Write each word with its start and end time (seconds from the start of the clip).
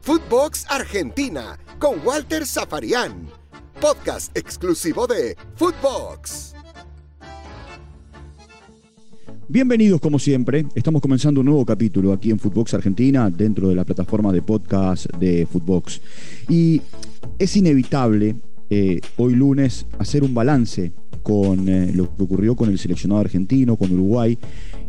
Footbox 0.00 0.66
Argentina 0.68 1.58
con 1.78 2.04
Walter 2.04 2.44
Zafarian. 2.44 3.28
Podcast 3.80 4.36
exclusivo 4.36 5.06
de 5.06 5.36
Footbox. 5.54 6.54
Bienvenidos 9.48 10.00
como 10.00 10.18
siempre, 10.18 10.66
estamos 10.74 11.02
comenzando 11.02 11.40
un 11.40 11.46
nuevo 11.46 11.64
capítulo 11.66 12.12
aquí 12.12 12.30
en 12.30 12.38
Footbox 12.38 12.74
Argentina 12.74 13.28
dentro 13.30 13.68
de 13.68 13.74
la 13.74 13.84
plataforma 13.84 14.32
de 14.32 14.42
podcast 14.42 15.06
de 15.18 15.46
Footbox. 15.46 16.00
Y 16.48 16.80
es 17.38 17.56
inevitable 17.56 18.36
eh, 18.70 19.00
hoy 19.18 19.34
lunes 19.34 19.86
hacer 19.98 20.24
un 20.24 20.32
balance 20.32 20.92
con 21.22 21.68
eh, 21.68 21.92
lo 21.94 22.14
que 22.16 22.22
ocurrió 22.22 22.56
con 22.56 22.70
el 22.70 22.78
seleccionado 22.78 23.20
argentino, 23.20 23.76
con 23.76 23.92
Uruguay. 23.92 24.38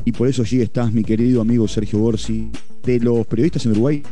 Y 0.06 0.12
por 0.12 0.28
eso 0.28 0.42
allí 0.42 0.62
estás, 0.62 0.92
mi 0.92 1.04
querido 1.04 1.42
amigo 1.42 1.68
Sergio 1.68 2.00
Borsi, 2.00 2.50
de 2.84 3.00
los 3.00 3.26
periodistas 3.26 3.66
en 3.66 3.72
Uruguay, 3.72 4.04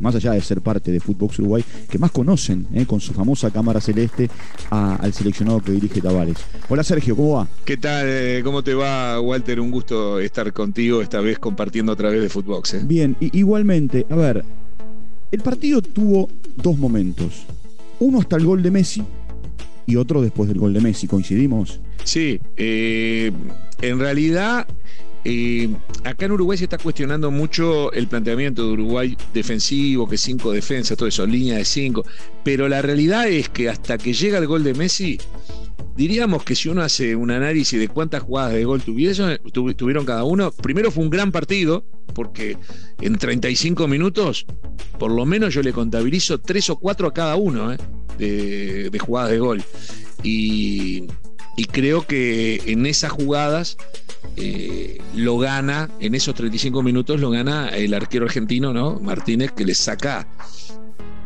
más 0.00 0.14
allá 0.14 0.32
de 0.32 0.40
ser 0.40 0.60
parte 0.60 0.92
de 0.92 1.00
Footbox 1.00 1.38
Uruguay, 1.38 1.64
que 1.88 1.98
más 1.98 2.10
conocen 2.10 2.66
eh, 2.72 2.86
con 2.86 3.00
su 3.00 3.12
famosa 3.12 3.50
cámara 3.50 3.80
celeste 3.80 4.30
al 4.70 5.12
seleccionado 5.12 5.60
que 5.60 5.72
dirige 5.72 6.00
Tavares. 6.00 6.36
Hola 6.68 6.84
Sergio, 6.84 7.16
¿cómo 7.16 7.36
va? 7.36 7.48
¿Qué 7.64 7.76
tal? 7.76 8.06
Eh, 8.08 8.42
¿Cómo 8.44 8.62
te 8.62 8.74
va, 8.74 9.20
Walter? 9.20 9.60
Un 9.60 9.70
gusto 9.70 10.20
estar 10.20 10.52
contigo 10.52 11.02
esta 11.02 11.20
vez 11.20 11.38
compartiendo 11.38 11.92
a 11.92 11.96
través 11.96 12.20
de 12.20 12.28
Footbox. 12.28 12.74
Eh. 12.74 12.82
Bien, 12.84 13.16
igualmente, 13.20 14.06
a 14.08 14.14
ver, 14.14 14.44
el 15.32 15.40
partido 15.40 15.82
tuvo 15.82 16.28
dos 16.56 16.78
momentos. 16.78 17.46
Uno 18.00 18.20
hasta 18.20 18.36
el 18.36 18.44
gol 18.44 18.62
de 18.62 18.70
Messi 18.70 19.02
y 19.86 19.96
otro 19.96 20.22
después 20.22 20.48
del 20.48 20.58
gol 20.58 20.72
de 20.72 20.80
Messi. 20.80 21.08
¿Coincidimos? 21.08 21.80
Sí, 22.04 22.40
en 22.56 23.98
realidad 23.98 24.66
eh, 25.24 25.68
acá 26.04 26.26
en 26.26 26.32
Uruguay 26.32 26.56
se 26.56 26.64
está 26.64 26.78
cuestionando 26.78 27.30
mucho 27.30 27.92
el 27.92 28.06
planteamiento 28.08 28.64
de 28.66 28.72
Uruguay 28.72 29.16
defensivo, 29.34 30.08
que 30.08 30.16
cinco 30.16 30.52
defensas, 30.52 30.96
todo 30.96 31.08
eso, 31.08 31.26
línea 31.26 31.56
de 31.56 31.64
cinco. 31.64 32.04
Pero 32.44 32.68
la 32.68 32.82
realidad 32.82 33.28
es 33.28 33.48
que 33.48 33.68
hasta 33.68 33.98
que 33.98 34.12
llega 34.12 34.38
el 34.38 34.46
gol 34.46 34.64
de 34.64 34.74
Messi, 34.74 35.18
diríamos 35.96 36.44
que 36.44 36.54
si 36.54 36.68
uno 36.68 36.82
hace 36.82 37.16
un 37.16 37.30
análisis 37.30 37.78
de 37.78 37.88
cuántas 37.88 38.22
jugadas 38.22 38.52
de 38.52 38.64
gol 38.64 38.82
tuvieron, 38.82 40.06
cada 40.06 40.24
uno, 40.24 40.52
primero 40.52 40.90
fue 40.90 41.02
un 41.02 41.10
gran 41.10 41.32
partido, 41.32 41.84
porque 42.14 42.56
en 43.00 43.18
35 43.18 43.88
minutos, 43.88 44.46
por 44.98 45.10
lo 45.10 45.26
menos 45.26 45.52
yo 45.52 45.62
le 45.62 45.72
contabilizo 45.72 46.38
tres 46.38 46.70
o 46.70 46.76
cuatro 46.76 47.08
a 47.08 47.12
cada 47.12 47.34
uno 47.36 47.76
eh, 48.18 48.88
de, 48.90 48.98
jugadas 48.98 49.30
de 49.30 49.38
gol. 49.38 49.62
Y, 50.22 51.08
y 51.58 51.64
creo 51.64 52.06
que 52.06 52.62
en 52.66 52.86
esas 52.86 53.10
jugadas 53.10 53.76
eh, 54.36 54.98
lo 55.16 55.38
gana, 55.38 55.90
en 55.98 56.14
esos 56.14 56.36
35 56.36 56.84
minutos 56.84 57.20
lo 57.20 57.30
gana 57.30 57.70
el 57.70 57.94
arquero 57.94 58.26
argentino, 58.26 58.72
¿no? 58.72 59.00
Martínez, 59.00 59.50
que 59.50 59.64
le 59.64 59.74
saca 59.74 60.28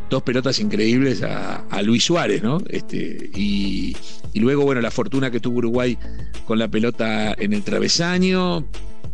dos 0.09 0.23
pelotas 0.23 0.59
increíbles 0.59 1.21
a, 1.21 1.81
Luis 1.83 2.05
Suárez, 2.05 2.41
¿no? 2.41 2.57
Este, 2.67 3.29
y, 3.35 3.95
y, 4.33 4.39
luego, 4.39 4.63
bueno, 4.63 4.81
la 4.81 4.89
fortuna 4.89 5.29
que 5.29 5.39
tuvo 5.39 5.59
Uruguay 5.59 5.99
con 6.47 6.57
la 6.57 6.67
pelota 6.67 7.35
en 7.37 7.53
el 7.53 7.61
travesaño. 7.61 8.65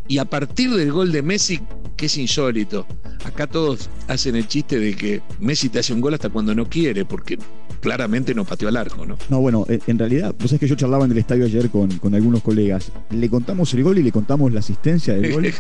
Y 0.08 0.20
a 0.20 0.26
partir 0.26 0.72
del 0.72 0.94
gol 0.94 1.12
de 1.12 1.22
Messi, 1.22 1.60
que 2.00 2.06
es 2.06 2.18
insólito, 2.18 2.88
acá 3.26 3.46
todos 3.46 3.90
hacen 4.08 4.38
el 4.38 4.48
chiste 4.48 4.80
de 4.80 4.96
que 4.96 5.22
Messi 5.42 5.68
te 5.68 5.80
hace 5.80 5.94
un 5.94 6.00
gol 6.00 6.14
hasta 6.14 6.30
cuando 6.30 6.56
no 6.56 6.64
quiere, 6.70 7.04
porque 7.04 7.38
claramente 7.82 8.34
no 8.34 8.46
pateó 8.46 8.70
al 8.70 8.78
arco, 8.78 9.06
¿no? 9.06 9.18
No, 9.28 9.42
bueno, 9.42 9.66
en 9.68 10.00
realidad, 10.00 10.34
pues 10.34 10.54
es 10.54 10.62
que 10.62 10.68
yo 10.68 10.76
charlaba 10.76 11.04
en 11.04 11.12
el 11.12 11.18
estadio 11.18 11.44
ayer 11.44 11.70
con, 11.70 11.98
con 11.98 12.16
algunos 12.16 12.42
colegas. 12.42 12.94
Le 13.10 13.30
contamos 13.30 13.74
el 13.74 13.84
gol 13.84 13.98
y 13.98 14.04
le 14.04 14.14
contamos 14.14 14.54
la 14.54 14.62
asistencia 14.62 15.14
del 15.14 15.34
gol. 15.34 15.54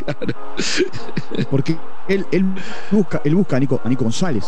Porque 1.52 1.76
él, 2.08 2.26
él, 2.32 2.45
busca, 2.90 3.22
él 3.26 3.36
busca 3.36 3.58
a 3.58 3.60
Nico, 3.60 3.82
a 3.84 3.90
Nico 3.90 4.06
González, 4.06 4.45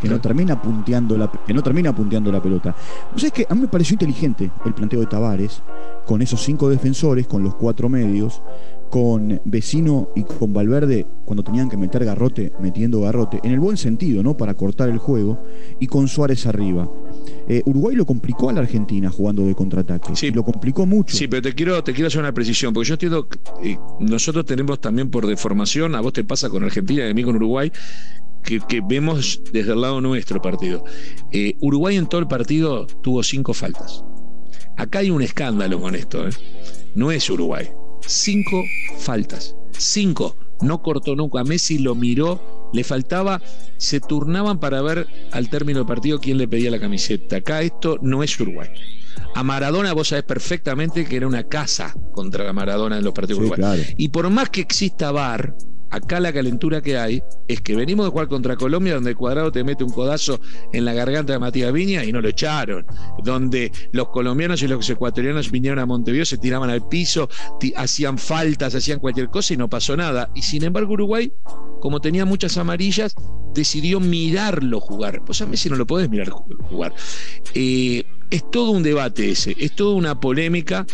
que, 0.00 0.08
No 0.08 0.22
termina 0.22 0.62
punteando 0.62 1.18
la, 1.18 1.30
que 1.46 1.52
no 1.52 1.62
termina 1.62 1.94
punteando 1.94 2.32
la 2.32 2.42
pelota. 2.42 2.74
Pues 3.12 3.24
es 3.24 3.32
que 3.32 3.46
a 3.46 3.54
mí 3.54 3.60
me 3.60 3.68
pareció 3.68 3.96
inteligente 3.96 4.50
el 4.64 4.72
planteo 4.72 5.00
de 5.00 5.06
Tavares, 5.06 5.62
con 6.06 6.22
esos 6.22 6.42
cinco 6.42 6.70
defensores, 6.70 7.26
con 7.26 7.42
los 7.44 7.54
cuatro 7.54 7.90
medios 7.90 8.40
con 8.94 9.40
Vecino 9.44 10.10
y 10.14 10.22
con 10.22 10.52
Valverde 10.52 11.04
cuando 11.24 11.42
tenían 11.42 11.68
que 11.68 11.76
meter 11.76 12.04
garrote, 12.04 12.52
metiendo 12.60 13.00
garrote, 13.00 13.40
en 13.42 13.50
el 13.50 13.58
buen 13.58 13.76
sentido, 13.76 14.22
¿no? 14.22 14.36
Para 14.36 14.54
cortar 14.54 14.88
el 14.88 14.98
juego, 14.98 15.44
y 15.80 15.88
con 15.88 16.06
Suárez 16.06 16.46
arriba. 16.46 16.88
Eh, 17.48 17.60
Uruguay 17.64 17.96
lo 17.96 18.06
complicó 18.06 18.50
a 18.50 18.52
la 18.52 18.60
Argentina 18.60 19.10
jugando 19.10 19.44
de 19.44 19.56
contraataque. 19.56 20.14
Sí, 20.14 20.30
lo 20.30 20.44
complicó 20.44 20.86
mucho. 20.86 21.16
Sí, 21.16 21.26
pero 21.26 21.42
te 21.42 21.54
quiero, 21.54 21.82
te 21.82 21.92
quiero 21.92 22.06
hacer 22.06 22.20
una 22.20 22.32
precisión, 22.32 22.72
porque 22.72 22.90
yo 22.90 22.94
entiendo 22.94 23.26
eh, 23.64 23.76
nosotros 23.98 24.44
tenemos 24.44 24.80
también 24.80 25.10
por 25.10 25.26
deformación, 25.26 25.96
a 25.96 26.00
vos 26.00 26.12
te 26.12 26.22
pasa 26.22 26.48
con 26.48 26.62
Argentina 26.62 27.04
y 27.04 27.10
a 27.10 27.14
mí 27.14 27.24
con 27.24 27.34
Uruguay, 27.34 27.72
que, 28.44 28.60
vemos 28.88 29.42
desde 29.52 29.72
el 29.72 29.80
lado 29.80 30.00
nuestro 30.00 30.40
partido. 30.40 30.84
Eh, 31.32 31.56
Uruguay 31.60 31.96
en 31.96 32.06
todo 32.06 32.20
el 32.20 32.28
partido 32.28 32.86
tuvo 33.02 33.24
cinco 33.24 33.54
faltas. 33.54 34.04
Acá 34.76 35.00
hay 35.00 35.10
un 35.10 35.20
escándalo 35.20 35.80
con 35.80 35.96
esto. 35.96 36.26
No 36.94 37.10
es 37.10 37.28
Uruguay 37.28 37.68
cinco 38.06 38.64
faltas. 38.98 39.56
Cinco. 39.76 40.36
No 40.60 40.82
cortó 40.82 41.16
nunca. 41.16 41.44
Messi 41.44 41.78
lo 41.78 41.94
miró, 41.94 42.70
le 42.72 42.84
faltaba, 42.84 43.42
se 43.76 44.00
turnaban 44.00 44.58
para 44.60 44.82
ver 44.82 45.06
al 45.32 45.48
término 45.48 45.80
del 45.80 45.86
partido 45.86 46.20
quién 46.20 46.38
le 46.38 46.48
pedía 46.48 46.70
la 46.70 46.80
camiseta. 46.80 47.36
Acá 47.36 47.62
esto 47.62 47.98
no 48.02 48.22
es 48.22 48.38
Uruguay. 48.38 48.68
A 49.34 49.42
Maradona 49.42 49.92
vos 49.92 50.08
sabés 50.08 50.24
perfectamente 50.24 51.04
que 51.04 51.16
era 51.16 51.26
una 51.26 51.44
casa 51.44 51.94
contra 52.12 52.52
Maradona 52.52 52.98
en 52.98 53.04
los 53.04 53.12
partidos 53.12 53.40
uruguayos. 53.40 53.86
Y 53.96 54.08
por 54.08 54.30
más 54.30 54.48
que 54.50 54.60
exista 54.60 55.10
VAR, 55.10 55.54
Acá 55.90 56.20
la 56.20 56.32
calentura 56.32 56.80
que 56.82 56.98
hay 56.98 57.22
es 57.48 57.60
que 57.60 57.76
venimos 57.76 58.06
de 58.06 58.10
jugar 58.10 58.28
contra 58.28 58.56
Colombia, 58.56 58.94
donde 58.94 59.10
el 59.10 59.16
cuadrado 59.16 59.52
te 59.52 59.62
mete 59.64 59.84
un 59.84 59.90
codazo 59.90 60.40
en 60.72 60.84
la 60.84 60.92
garganta 60.92 61.32
de 61.32 61.38
Matías 61.38 61.72
Viña 61.72 62.04
y 62.04 62.12
no 62.12 62.20
lo 62.20 62.28
echaron. 62.28 62.86
Donde 63.22 63.70
los 63.92 64.08
colombianos 64.08 64.62
y 64.62 64.68
los 64.68 64.88
ecuatorianos 64.88 65.50
vinieron 65.50 65.78
a 65.78 65.86
Montevideo, 65.86 66.24
se 66.24 66.38
tiraban 66.38 66.70
al 66.70 66.86
piso, 66.88 67.28
hacían 67.76 68.18
faltas, 68.18 68.74
hacían 68.74 68.98
cualquier 68.98 69.28
cosa 69.28 69.54
y 69.54 69.56
no 69.56 69.68
pasó 69.68 69.96
nada. 69.96 70.30
Y 70.34 70.42
sin 70.42 70.64
embargo, 70.64 70.94
Uruguay, 70.94 71.32
como 71.80 72.00
tenía 72.00 72.24
muchas 72.24 72.56
amarillas, 72.56 73.14
decidió 73.54 74.00
mirarlo 74.00 74.80
jugar. 74.80 75.22
Pues 75.24 75.40
a 75.42 75.46
Messi 75.46 75.70
no 75.70 75.76
lo 75.76 75.86
podés 75.86 76.10
mirar 76.10 76.30
jugar. 76.30 76.94
Eh, 77.54 78.04
es 78.30 78.50
todo 78.50 78.70
un 78.70 78.82
debate 78.82 79.30
ese, 79.30 79.54
es 79.58 79.74
toda 79.74 79.94
una 79.94 80.20
polémica. 80.20 80.86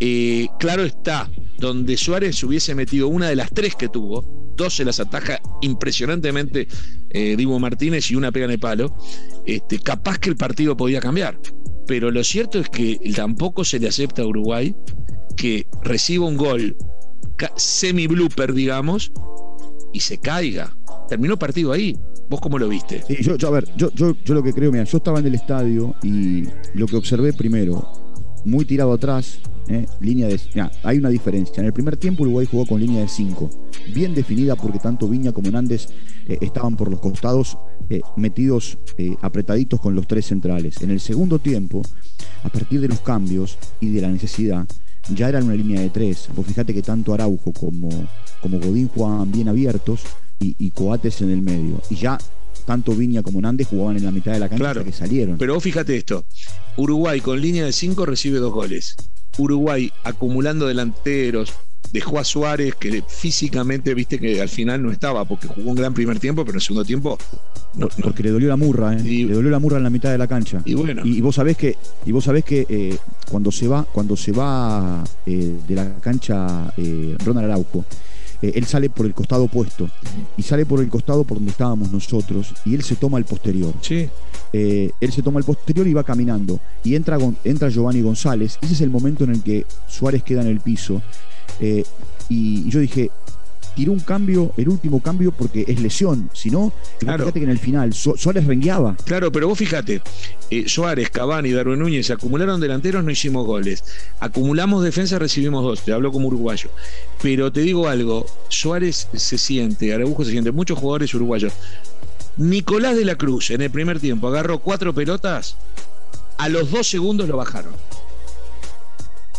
Eh, 0.00 0.48
claro 0.58 0.84
está, 0.84 1.30
donde 1.58 1.96
Suárez 1.96 2.42
hubiese 2.42 2.74
metido 2.74 3.08
una 3.08 3.28
de 3.28 3.36
las 3.36 3.50
tres 3.50 3.74
que 3.74 3.88
tuvo, 3.88 4.52
dos 4.56 4.74
se 4.76 4.84
las 4.84 5.00
ataja 5.00 5.40
impresionantemente 5.62 6.68
eh, 7.10 7.36
Divo 7.36 7.58
Martínez 7.58 8.10
y 8.10 8.16
una 8.16 8.32
pega 8.32 8.46
en 8.46 8.52
el 8.52 8.58
palo, 8.58 8.96
este, 9.46 9.78
capaz 9.78 10.18
que 10.18 10.30
el 10.30 10.36
partido 10.36 10.76
podía 10.76 11.00
cambiar. 11.00 11.38
Pero 11.86 12.10
lo 12.10 12.22
cierto 12.22 12.58
es 12.58 12.68
que 12.68 12.98
tampoco 13.14 13.64
se 13.64 13.80
le 13.80 13.88
acepta 13.88 14.22
a 14.22 14.26
Uruguay 14.26 14.74
que 15.36 15.66
reciba 15.82 16.26
un 16.26 16.36
gol 16.36 16.76
semi-blooper, 17.56 18.52
digamos, 18.52 19.12
y 19.92 20.00
se 20.00 20.18
caiga. 20.18 20.76
Terminó 21.08 21.38
partido 21.38 21.72
ahí. 21.72 21.96
¿Vos 22.30 22.40
cómo 22.40 22.60
lo 22.60 22.68
viste? 22.68 23.02
yo, 23.20 23.34
a 23.48 23.50
ver, 23.50 23.68
yo, 23.76 23.90
yo, 23.92 24.14
yo 24.24 24.34
lo 24.34 24.42
que 24.44 24.52
creo, 24.52 24.70
mira, 24.70 24.84
yo 24.84 24.98
estaba 24.98 25.18
en 25.18 25.26
el 25.26 25.34
estadio 25.34 25.96
y 26.04 26.44
lo 26.74 26.86
que 26.86 26.94
observé 26.94 27.32
primero, 27.32 27.90
muy 28.44 28.64
tirado 28.64 28.92
atrás, 28.92 29.40
¿eh? 29.66 29.84
línea 29.98 30.28
de. 30.28 30.40
hay 30.84 30.98
una 30.98 31.08
diferencia. 31.08 31.60
En 31.60 31.66
el 31.66 31.72
primer 31.72 31.96
tiempo 31.96 32.22
Uruguay 32.22 32.46
jugó 32.48 32.66
con 32.66 32.80
línea 32.80 33.00
de 33.00 33.08
5, 33.08 33.50
bien 33.92 34.14
definida 34.14 34.54
porque 34.54 34.78
tanto 34.78 35.08
Viña 35.08 35.32
como 35.32 35.50
Nández 35.50 35.88
eh, 36.28 36.38
estaban 36.40 36.76
por 36.76 36.88
los 36.88 37.00
costados 37.00 37.58
eh, 37.88 38.00
metidos 38.16 38.78
apretaditos 39.22 39.80
con 39.80 39.96
los 39.96 40.06
tres 40.06 40.26
centrales. 40.26 40.80
En 40.82 40.92
el 40.92 41.00
segundo 41.00 41.40
tiempo, 41.40 41.82
a 42.44 42.48
partir 42.48 42.80
de 42.80 42.86
los 42.86 43.00
cambios 43.00 43.58
y 43.80 43.90
de 43.90 44.02
la 44.02 44.08
necesidad, 44.08 44.68
ya 45.16 45.28
era 45.28 45.42
una 45.42 45.54
línea 45.54 45.80
de 45.80 45.90
3. 45.90 46.28
Vos 46.36 46.46
fíjate 46.46 46.72
que 46.72 46.82
tanto 46.82 47.12
Araujo 47.12 47.52
como, 47.52 47.88
como 48.40 48.60
Godín 48.60 48.86
jugaban 48.86 49.32
bien 49.32 49.48
abiertos 49.48 50.04
y, 50.40 50.56
y 50.58 50.70
Coates 50.70 51.20
en 51.20 51.30
el 51.30 51.42
medio. 51.42 51.80
Y 51.90 51.96
ya 51.96 52.18
tanto 52.70 52.92
Viña 52.92 53.22
como 53.22 53.40
Nández 53.40 53.68
jugaban 53.68 53.96
en 53.96 54.04
la 54.04 54.10
mitad 54.10 54.32
de 54.32 54.38
la 54.38 54.48
cancha 54.48 54.64
claro, 54.64 54.84
que 54.84 54.92
salieron. 54.92 55.38
Pero 55.38 55.54
vos 55.54 55.62
fíjate 55.62 55.96
esto, 55.96 56.24
Uruguay 56.76 57.20
con 57.20 57.40
línea 57.40 57.64
de 57.64 57.72
5 57.72 58.06
recibe 58.06 58.38
dos 58.38 58.52
goles. 58.52 58.96
Uruguay 59.38 59.90
acumulando 60.04 60.66
delanteros, 60.66 61.52
dejó 61.92 62.18
a 62.18 62.24
Suárez, 62.24 62.74
que 62.74 63.02
físicamente 63.06 63.94
viste 63.94 64.18
que 64.18 64.40
al 64.40 64.48
final 64.48 64.82
no 64.82 64.90
estaba, 64.90 65.24
porque 65.24 65.48
jugó 65.48 65.70
un 65.70 65.76
gran 65.76 65.94
primer 65.94 66.18
tiempo, 66.18 66.44
pero 66.44 66.52
en 66.52 66.56
el 66.56 66.62
segundo 66.62 66.84
tiempo. 66.84 67.18
No, 67.74 67.88
porque 68.02 68.22
le 68.22 68.30
dolió 68.30 68.48
la 68.48 68.56
murra, 68.56 68.94
¿eh? 68.94 69.02
le 69.02 69.32
dolió 69.32 69.50
la 69.50 69.58
murra 69.58 69.78
en 69.78 69.84
la 69.84 69.90
mitad 69.90 70.10
de 70.10 70.18
la 70.18 70.26
cancha. 70.26 70.60
Y 70.64 70.74
bueno. 70.74 71.02
Y, 71.04 71.20
vos 71.20 71.36
sabés 71.36 71.56
que, 71.56 71.76
y 72.04 72.12
vos 72.12 72.24
sabés 72.24 72.44
que 72.44 72.66
eh, 72.68 72.98
cuando 73.30 73.52
se 73.52 73.68
va, 73.68 73.84
cuando 73.84 74.16
se 74.16 74.32
va 74.32 75.04
eh, 75.26 75.56
de 75.66 75.74
la 75.74 76.00
cancha 76.00 76.72
Ronald 77.24 77.46
Araujo, 77.46 77.84
eh, 78.42 78.52
él 78.54 78.66
sale 78.66 78.90
por 78.90 79.06
el 79.06 79.14
costado 79.14 79.44
opuesto 79.44 79.88
y 80.36 80.42
sale 80.42 80.66
por 80.66 80.80
el 80.80 80.88
costado 80.88 81.24
por 81.24 81.38
donde 81.38 81.52
estábamos 81.52 81.92
nosotros 81.92 82.54
y 82.64 82.74
él 82.74 82.82
se 82.82 82.96
toma 82.96 83.18
el 83.18 83.24
posterior. 83.24 83.74
Sí. 83.80 84.08
Eh, 84.52 84.90
él 85.00 85.12
se 85.12 85.22
toma 85.22 85.38
el 85.38 85.44
posterior 85.44 85.86
y 85.86 85.94
va 85.94 86.02
caminando 86.02 86.58
y 86.82 86.94
entra, 86.94 87.18
entra 87.44 87.68
Giovanni 87.68 88.02
González. 88.02 88.58
Ese 88.60 88.74
es 88.74 88.80
el 88.80 88.90
momento 88.90 89.24
en 89.24 89.30
el 89.30 89.42
que 89.42 89.66
Suárez 89.86 90.22
queda 90.22 90.42
en 90.42 90.48
el 90.48 90.60
piso. 90.60 91.02
Eh, 91.60 91.84
y 92.28 92.68
yo 92.68 92.80
dije, 92.80 93.10
tiró 93.74 93.92
un 93.92 94.00
cambio, 94.00 94.52
el 94.56 94.68
último 94.68 95.00
cambio, 95.00 95.32
porque 95.32 95.64
es 95.66 95.80
lesión. 95.80 96.30
Si 96.32 96.50
no, 96.50 96.72
fíjate 96.98 97.32
que 97.32 97.44
en 97.44 97.50
el 97.50 97.58
final 97.58 97.92
Suárez 97.94 98.46
rengueaba. 98.46 98.96
Claro, 99.04 99.30
pero 99.32 99.48
vos 99.48 99.58
fíjate, 99.58 100.02
eh, 100.50 100.68
Suárez, 100.68 101.10
Cavani, 101.10 101.50
Darwin 101.50 101.78
Núñez 101.78 102.10
acumularon 102.10 102.60
delanteros, 102.60 103.04
no 103.04 103.10
hicimos 103.10 103.46
goles. 103.46 103.84
Acumulamos 104.20 104.84
defensa, 104.84 105.18
recibimos 105.18 105.62
dos. 105.62 105.82
Te 105.82 105.92
hablo 105.92 106.12
como 106.12 106.28
uruguayo. 106.28 106.70
Pero 107.22 107.52
te 107.52 107.60
digo 107.60 107.88
algo, 107.88 108.26
Suárez 108.48 109.08
se 109.12 109.38
siente, 109.38 109.92
Araujo 109.94 110.24
se 110.24 110.32
siente, 110.32 110.52
muchos 110.52 110.78
jugadores 110.78 111.14
uruguayos. 111.14 111.52
Nicolás 112.36 112.96
de 112.96 113.04
la 113.04 113.16
Cruz 113.16 113.50
en 113.50 113.60
el 113.60 113.70
primer 113.70 114.00
tiempo 114.00 114.28
agarró 114.28 114.60
cuatro 114.60 114.94
pelotas, 114.94 115.56
a 116.38 116.48
los 116.48 116.70
dos 116.70 116.88
segundos 116.88 117.28
lo 117.28 117.36
bajaron. 117.36 117.72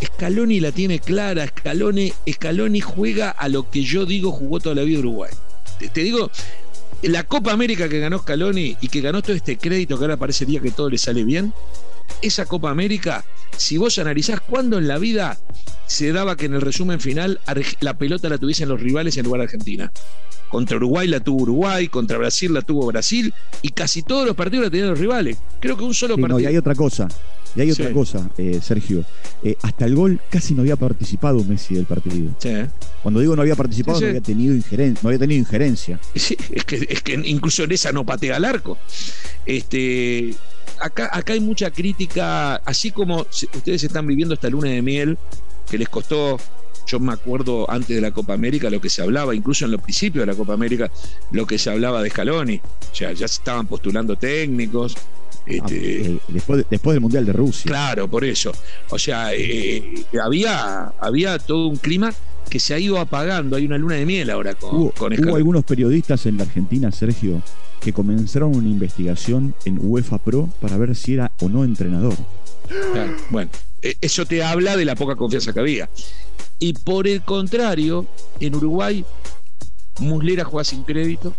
Scaloni 0.03 0.59
la 0.59 0.71
tiene 0.71 0.99
clara, 0.99 1.47
Scaloni, 1.47 2.11
Scaloni 2.31 2.79
juega 2.81 3.29
a 3.31 3.47
lo 3.49 3.69
que 3.69 3.83
yo 3.83 4.05
digo 4.05 4.31
jugó 4.31 4.59
toda 4.59 4.75
la 4.75 4.83
vida 4.83 4.99
Uruguay. 4.99 5.31
Te, 5.93 6.01
digo, 6.01 6.31
la 7.03 7.23
Copa 7.23 7.51
América 7.51 7.89
que 7.89 7.99
ganó 7.99 8.19
Scaloni 8.19 8.77
y 8.81 8.87
que 8.87 9.01
ganó 9.01 9.21
todo 9.21 9.35
este 9.35 9.57
crédito 9.57 9.97
que 9.97 10.03
ahora 10.03 10.17
parecería 10.17 10.59
que 10.59 10.71
todo 10.71 10.89
le 10.89 10.97
sale 10.97 11.23
bien, 11.23 11.53
esa 12.21 12.45
Copa 12.45 12.69
América, 12.69 13.23
si 13.57 13.77
vos 13.77 13.97
analizás 13.97 14.41
cuándo 14.41 14.77
en 14.77 14.87
la 14.87 14.97
vida 14.97 15.37
se 15.87 16.11
daba 16.11 16.35
que 16.35 16.45
en 16.45 16.53
el 16.53 16.61
resumen 16.61 16.99
final 16.99 17.39
la 17.79 17.97
pelota 17.97 18.29
la 18.29 18.37
tuviesen 18.37 18.69
los 18.69 18.79
rivales 18.79 19.17
en 19.17 19.25
lugar 19.25 19.39
de 19.39 19.45
Argentina. 19.45 19.91
Contra 20.49 20.77
Uruguay 20.77 21.07
la 21.07 21.21
tuvo 21.21 21.43
Uruguay, 21.43 21.87
contra 21.87 22.17
Brasil 22.17 22.53
la 22.53 22.61
tuvo 22.61 22.85
Brasil 22.87 23.33
y 23.61 23.69
casi 23.69 24.03
todos 24.03 24.25
los 24.27 24.35
partidos 24.35 24.65
la 24.65 24.69
tenían 24.69 24.89
los 24.89 24.99
rivales. 24.99 25.37
Creo 25.59 25.77
que 25.77 25.83
un 25.83 25.93
solo 25.93 26.15
partido. 26.15 26.39
No, 26.39 26.39
y 26.39 26.45
hay 26.45 26.57
otra 26.57 26.75
cosa. 26.75 27.07
Y 27.55 27.61
hay 27.61 27.71
otra 27.71 27.91
cosa, 27.91 28.29
eh, 28.37 28.59
Sergio. 28.61 29.03
Eh, 29.43 29.57
hasta 29.61 29.85
el 29.85 29.95
gol 29.95 30.21
casi 30.29 30.53
no 30.53 30.61
había 30.61 30.75
participado 30.75 31.43
Messi 31.43 31.75
del 31.75 31.85
partido. 31.85 32.31
Cuando 33.01 33.19
digo 33.19 33.35
no 33.35 33.41
había 33.41 33.55
participado, 33.55 33.99
no 33.99 34.07
había 34.07 34.21
tenido 34.21 34.55
injerencia. 34.55 35.01
No 35.03 35.09
había 35.09 35.19
tenido 35.19 35.39
injerencia. 35.39 35.99
es, 36.13 36.35
que, 36.65 36.87
es 36.89 37.01
que 37.01 37.13
incluso 37.13 37.63
en 37.63 37.71
esa 37.71 37.91
no 37.91 38.05
patea 38.05 38.37
al 38.37 38.45
arco. 38.45 38.77
Este, 39.45 40.33
acá, 40.79 41.09
acá 41.11 41.33
hay 41.33 41.39
mucha 41.39 41.71
crítica, 41.71 42.55
así 42.55 42.91
como 42.91 43.21
ustedes 43.21 43.83
están 43.83 44.07
viviendo 44.07 44.33
esta 44.33 44.49
luna 44.49 44.69
de 44.69 44.81
miel 44.81 45.17
que 45.69 45.77
les 45.77 45.89
costó 45.89 46.37
yo 46.87 46.99
me 46.99 47.13
acuerdo 47.13 47.69
antes 47.69 47.95
de 47.95 48.01
la 48.01 48.11
Copa 48.11 48.33
América 48.33 48.69
lo 48.69 48.81
que 48.81 48.89
se 48.89 49.01
hablaba, 49.01 49.33
incluso 49.35 49.65
en 49.65 49.71
los 49.71 49.81
principios 49.81 50.23
de 50.23 50.31
la 50.31 50.37
Copa 50.37 50.53
América, 50.53 50.91
lo 51.31 51.45
que 51.45 51.57
se 51.57 51.69
hablaba 51.69 52.01
de 52.01 52.09
Scaloni. 52.09 52.57
O 52.57 52.95
sea, 52.95 53.13
ya 53.13 53.27
se 53.27 53.35
estaban 53.35 53.67
postulando 53.67 54.15
técnicos, 54.17 54.97
este, 55.45 56.19
ah, 56.19 56.23
después, 56.27 56.65
después 56.69 56.93
del 56.95 57.01
Mundial 57.01 57.25
de 57.25 57.33
Rusia. 57.33 57.69
Claro, 57.69 58.07
por 58.07 58.23
eso. 58.23 58.51
O 58.89 58.99
sea, 58.99 59.33
eh, 59.33 60.05
había, 60.21 60.93
había 60.99 61.39
todo 61.39 61.67
un 61.67 61.77
clima 61.77 62.13
que 62.49 62.59
se 62.59 62.73
ha 62.73 62.79
ido 62.79 62.99
apagando. 62.99 63.55
Hay 63.55 63.65
una 63.65 63.77
luna 63.77 63.95
de 63.95 64.05
miel 64.05 64.29
ahora 64.29 64.53
con, 64.53 64.75
hubo, 64.75 64.93
Hubo 64.99 65.35
algunos 65.35 65.63
periodistas 65.63 66.25
en 66.25 66.37
la 66.37 66.43
Argentina, 66.43 66.91
Sergio, 66.91 67.41
que 67.79 67.93
comenzaron 67.93 68.55
una 68.55 68.67
investigación 68.67 69.55
en 69.65 69.79
UEFA 69.81 70.17
Pro 70.19 70.49
para 70.59 70.77
ver 70.77 70.95
si 70.95 71.13
era 71.15 71.31
o 71.41 71.49
no 71.49 71.63
entrenador. 71.63 72.15
bueno, 73.29 73.49
e, 73.81 73.95
eso 74.01 74.25
te 74.25 74.43
habla 74.43 74.77
de 74.77 74.85
la 74.85 74.95
poca 74.95 75.15
confianza 75.15 75.53
que 75.53 75.59
había. 75.59 75.89
Y 76.59 76.73
por 76.73 77.07
el 77.07 77.21
contrario, 77.23 78.05
en 78.39 78.55
Uruguay, 78.55 79.03
Muslera 79.99 80.43
juega 80.43 80.63
sin 80.63 80.83
crédito, 80.83 81.33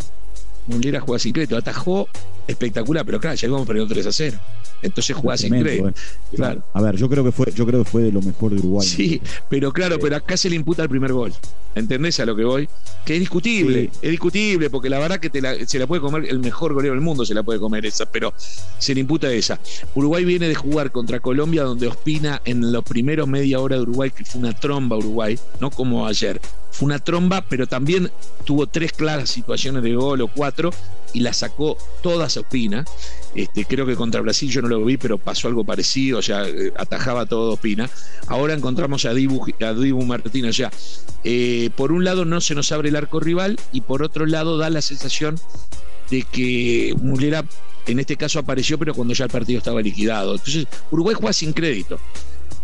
Muslera 0.66 1.00
juega 1.00 1.18
sin 1.18 1.32
crédito, 1.32 1.56
atajó 1.56 2.08
espectacular, 2.46 3.04
pero 3.04 3.20
claro, 3.20 3.36
llegamos 3.36 3.66
perdiendo 3.66 3.92
3 3.92 4.06
a 4.06 4.12
0. 4.12 4.38
Entonces 4.82 5.16
juega 5.16 5.36
sin 5.36 5.50
crédito. 5.60 5.88
Eh. 5.88 5.94
Claro. 6.34 6.64
A 6.72 6.82
ver, 6.82 6.96
yo 6.96 7.08
creo 7.08 7.24
que 7.24 7.32
fue, 7.32 7.52
yo 7.54 7.64
creo 7.64 7.84
que 7.84 7.90
fue 7.90 8.02
de 8.02 8.12
lo 8.12 8.20
mejor 8.20 8.52
de 8.52 8.58
Uruguay. 8.58 8.86
Sí, 8.86 9.20
pero 9.48 9.72
claro, 9.72 9.98
pero 10.00 10.16
acá 10.16 10.36
se 10.36 10.50
le 10.50 10.56
imputa 10.56 10.82
el 10.82 10.88
primer 10.88 11.12
gol. 11.12 11.32
¿Entendés 11.74 12.20
a 12.20 12.26
lo 12.26 12.36
que 12.36 12.44
voy? 12.44 12.68
Que 13.04 13.14
es 13.14 13.20
discutible, 13.20 13.90
es 14.02 14.10
discutible, 14.10 14.68
porque 14.68 14.90
la 14.90 14.98
verdad 14.98 15.18
que 15.18 15.30
se 15.66 15.78
la 15.78 15.86
puede 15.86 16.02
comer 16.02 16.26
el 16.28 16.38
mejor 16.38 16.74
golero 16.74 16.92
del 16.92 17.02
mundo, 17.02 17.24
se 17.24 17.32
la 17.32 17.42
puede 17.42 17.58
comer 17.58 17.86
esa, 17.86 18.04
pero 18.04 18.34
se 18.36 18.94
le 18.94 19.00
imputa 19.00 19.32
esa. 19.32 19.58
Uruguay 19.94 20.24
viene 20.24 20.48
de 20.48 20.54
jugar 20.54 20.92
contra 20.92 21.20
Colombia, 21.20 21.62
donde 21.62 21.86
Ospina 21.86 22.42
en 22.44 22.72
los 22.72 22.84
primeros 22.84 23.26
media 23.26 23.58
hora 23.58 23.76
de 23.76 23.82
Uruguay, 23.82 24.10
que 24.10 24.24
fue 24.24 24.40
una 24.40 24.52
tromba 24.52 24.98
Uruguay, 24.98 25.38
no 25.60 25.70
como 25.70 26.06
ayer, 26.06 26.40
fue 26.72 26.86
una 26.86 26.98
tromba, 26.98 27.42
pero 27.42 27.66
también 27.66 28.10
tuvo 28.44 28.66
tres 28.66 28.92
claras 28.92 29.30
situaciones 29.30 29.82
de 29.82 29.94
gol 29.94 30.22
o 30.22 30.28
cuatro 30.28 30.70
y 31.12 31.20
la 31.20 31.32
sacó 31.32 31.76
todas 32.02 32.36
Ospina. 32.36 32.84
Este, 33.34 33.64
creo 33.64 33.86
que 33.86 33.94
contra 33.94 34.20
Brasil 34.20 34.50
yo 34.50 34.62
no 34.62 34.69
lo 34.69 34.84
vi, 34.84 34.96
pero 34.96 35.19
pasó 35.19 35.48
algo 35.48 35.64
parecido, 35.64 36.19
o 36.19 36.22
sea, 36.22 36.48
eh, 36.48 36.72
atajaba 36.76 37.26
todo 37.26 37.52
Ospina. 37.52 37.88
Ahora 38.26 38.54
encontramos 38.54 39.04
a 39.04 39.14
Dibu, 39.14 39.44
a 39.60 40.04
Martínez 40.04 40.56
ya. 40.56 40.70
Eh, 41.24 41.70
por 41.76 41.92
un 41.92 42.04
lado 42.04 42.24
no 42.24 42.40
se 42.40 42.54
nos 42.54 42.72
abre 42.72 42.88
el 42.88 42.96
arco 42.96 43.20
rival 43.20 43.60
y 43.72 43.82
por 43.82 44.02
otro 44.02 44.26
lado 44.26 44.58
da 44.58 44.70
la 44.70 44.82
sensación 44.82 45.38
de 46.10 46.22
que 46.22 46.94
Mulera 47.00 47.44
en 47.86 47.98
este 47.98 48.16
caso 48.16 48.38
apareció, 48.38 48.78
pero 48.78 48.94
cuando 48.94 49.14
ya 49.14 49.24
el 49.24 49.30
partido 49.30 49.58
estaba 49.58 49.80
liquidado. 49.80 50.32
Entonces, 50.32 50.66
Uruguay 50.90 51.16
juega 51.19 51.32
sin 51.32 51.52
crédito. 51.52 51.98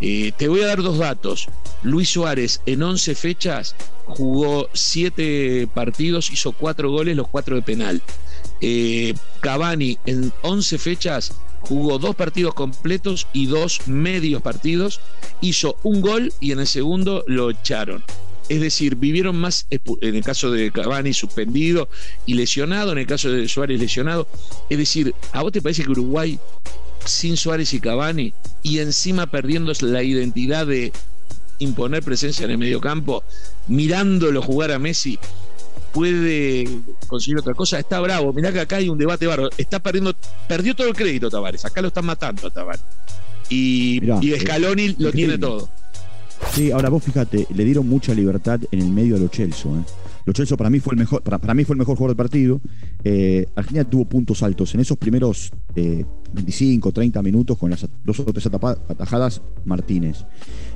Eh, 0.00 0.32
te 0.36 0.48
voy 0.48 0.62
a 0.62 0.66
dar 0.66 0.82
dos 0.82 0.98
datos. 0.98 1.48
Luis 1.82 2.08
Suárez 2.10 2.60
en 2.66 2.82
11 2.82 3.14
fechas 3.14 3.74
jugó 4.04 4.68
7 4.72 5.68
partidos, 5.74 6.30
hizo 6.30 6.52
4 6.52 6.90
goles, 6.90 7.16
los 7.16 7.28
4 7.28 7.56
de 7.56 7.62
penal. 7.62 8.02
Eh, 8.60 9.14
Cavani 9.40 9.98
en 10.06 10.32
11 10.42 10.78
fechas 10.78 11.32
jugó 11.60 11.98
2 11.98 12.14
partidos 12.16 12.54
completos 12.54 13.26
y 13.32 13.46
2 13.46 13.88
medios 13.88 14.42
partidos, 14.42 15.00
hizo 15.40 15.76
un 15.82 16.00
gol 16.00 16.32
y 16.40 16.52
en 16.52 16.60
el 16.60 16.66
segundo 16.66 17.24
lo 17.26 17.50
echaron. 17.50 18.02
Es 18.48 18.62
decir, 18.62 18.96
vivieron 18.96 19.36
más, 19.36 19.66
en 19.70 20.14
el 20.14 20.24
caso 20.24 20.50
de 20.50 20.70
Cavani 20.72 21.12
suspendido 21.12 21.88
y 22.24 22.32
lesionado, 22.32 22.92
en 22.92 22.98
el 22.98 23.06
caso 23.06 23.30
de 23.30 23.46
Suárez 23.46 23.78
lesionado. 23.78 24.26
Es 24.70 24.78
decir, 24.78 25.14
¿a 25.32 25.42
vos 25.42 25.52
te 25.52 25.60
parece 25.60 25.84
que 25.84 25.90
Uruguay 25.90 26.38
sin 27.04 27.36
Suárez 27.36 27.72
y 27.74 27.80
Cavani 27.80 28.32
y 28.62 28.78
encima 28.78 29.26
perdiendo 29.26 29.72
la 29.80 30.02
identidad 30.02 30.66
de 30.66 30.92
imponer 31.58 32.02
presencia 32.02 32.44
en 32.44 32.52
el 32.52 32.58
mediocampo, 32.58 33.22
mirándolo 33.66 34.42
jugar 34.42 34.72
a 34.72 34.78
Messi, 34.78 35.18
puede 35.92 36.68
conseguir 37.06 37.38
otra 37.38 37.54
cosa. 37.54 37.78
Está 37.78 38.00
bravo. 38.00 38.32
Mirá 38.32 38.52
que 38.52 38.60
acá 38.60 38.76
hay 38.76 38.88
un 38.88 38.98
debate 38.98 39.26
barro. 39.26 39.48
Está 39.58 39.80
perdiendo, 39.80 40.14
perdió 40.46 40.74
todo 40.74 40.88
el 40.88 40.94
crédito 40.94 41.30
Tavares. 41.30 41.64
Acá 41.64 41.80
lo 41.82 41.88
están 41.88 42.06
matando 42.06 42.46
a 42.46 42.50
Tavares. 42.50 42.82
Y, 43.48 44.00
y 44.20 44.38
Scaloni 44.38 44.96
lo 44.98 45.10
tiene 45.12 45.38
todo. 45.38 45.68
Sí, 46.54 46.70
ahora 46.70 46.88
vos 46.88 47.02
fíjate, 47.02 47.46
le 47.52 47.64
dieron 47.64 47.88
mucha 47.88 48.14
libertad 48.14 48.60
en 48.70 48.80
el 48.80 48.88
medio 48.90 49.16
a 49.16 49.18
Lo 49.18 49.28
Celso. 49.28 49.70
¿eh? 49.70 49.82
Lo 50.28 50.34
Celso 50.34 50.58
para 50.58 50.68
mí 50.68 50.78
fue 50.78 50.92
el 50.92 50.98
mejor, 50.98 51.22
para, 51.22 51.54
mí 51.54 51.64
fue 51.64 51.72
el 51.72 51.78
mejor 51.78 51.96
jugador 51.96 52.14
del 52.14 52.22
partido. 52.22 52.60
Eh, 53.02 53.46
Argentina 53.56 53.88
tuvo 53.88 54.04
puntos 54.04 54.42
altos 54.42 54.74
en 54.74 54.80
esos 54.80 54.98
primeros 54.98 55.50
25, 55.74 56.88
eh, 56.90 56.92
30 56.92 57.22
minutos 57.22 57.56
con 57.56 57.70
las 57.70 57.88
dos 58.04 58.20
o 58.20 58.24
tres 58.26 58.44
atajadas 58.44 59.40
Martínez. 59.64 60.26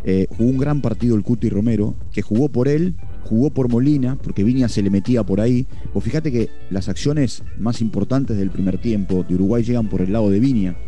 Eh, 0.05 0.27
jugó 0.31 0.49
un 0.49 0.57
gran 0.57 0.81
partido 0.81 1.17
el 1.17 1.23
Cuti 1.23 1.51
Romero, 1.51 1.97
que 2.13 2.23
jugó 2.23 2.49
por 2.49 2.67
él, 2.67 2.97
jugó 3.25 3.51
por 3.51 3.69
Molina, 3.69 4.17
porque 4.17 4.43
Viña 4.43 4.71
se 4.71 4.81
le 4.81 4.89
metía 4.89 5.23
por 5.23 5.39
ahí. 5.39 5.67
Vos 5.93 6.03
fíjate 6.03 6.33
que 6.33 6.49
las 6.71 6.89
acciones 6.89 7.43
más 7.59 7.83
importantes 7.83 8.39
del 8.39 8.49
primer 8.49 8.79
tiempo 8.79 9.23
de 9.23 9.35
Uruguay 9.35 9.63
llegan 9.63 9.91
por 9.91 10.01
el 10.01 10.15
lado 10.15 10.31
de 10.31 10.41
Viña. 10.41 10.79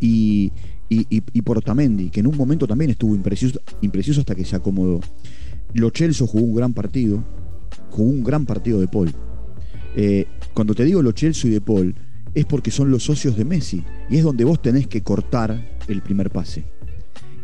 y 0.00 0.52
y, 0.88 1.42
por 1.42 1.58
Otamendi, 1.58 2.10
que 2.10 2.20
en 2.20 2.26
un 2.28 2.36
momento 2.36 2.66
también 2.66 2.90
estuvo 2.90 3.14
impreciso, 3.14 3.60
impreciso 3.80 4.20
hasta 4.20 4.34
que 4.34 4.44
se 4.44 4.56
acomodó. 4.56 5.00
Lo 5.74 5.90
Chelso 5.90 6.26
jugó 6.26 6.44
un 6.44 6.54
gran 6.54 6.72
partido, 6.72 7.24
jugó 7.90 8.08
un 8.08 8.24
gran 8.24 8.46
partido 8.46 8.80
de 8.80 8.88
Paul. 8.88 9.12
Eh, 9.96 10.26
cuando 10.54 10.74
te 10.74 10.84
digo 10.84 11.02
Lo 11.02 11.12
Chelso 11.12 11.48
y 11.48 11.50
de 11.50 11.60
Paul, 11.60 11.94
es 12.34 12.44
porque 12.44 12.70
son 12.70 12.90
los 12.90 13.04
socios 13.04 13.36
de 13.36 13.44
Messi 13.44 13.82
y 14.10 14.16
es 14.16 14.22
donde 14.22 14.44
vos 14.44 14.60
tenés 14.60 14.86
que 14.86 15.02
cortar 15.02 15.78
el 15.88 16.02
primer 16.02 16.30
pase. 16.30 16.64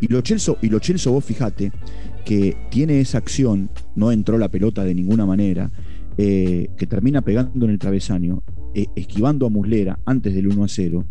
Y 0.00 0.08
Lo 0.08 0.20
Chelso, 0.20 0.58
y 0.60 0.68
Lo 0.68 0.80
Chelso 0.80 1.12
vos 1.12 1.24
fijate 1.24 1.72
que 2.24 2.56
tiene 2.70 3.00
esa 3.00 3.18
acción, 3.18 3.70
no 3.94 4.12
entró 4.12 4.38
la 4.38 4.50
pelota 4.50 4.84
de 4.84 4.94
ninguna 4.94 5.26
manera, 5.26 5.70
eh, 6.18 6.68
que 6.76 6.86
termina 6.86 7.22
pegando 7.22 7.64
en 7.64 7.70
el 7.70 7.78
travesaño, 7.78 8.42
eh, 8.74 8.86
esquivando 8.96 9.46
a 9.46 9.48
Muslera 9.48 9.98
antes 10.04 10.34
del 10.34 10.48
1 10.48 10.64
a 10.64 10.68
0 10.68 11.06